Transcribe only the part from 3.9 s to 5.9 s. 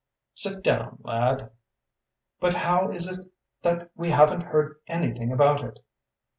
we haven't heard anything about it?"